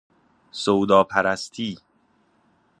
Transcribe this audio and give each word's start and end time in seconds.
سودا 0.51 1.03
پرستی 1.03 1.77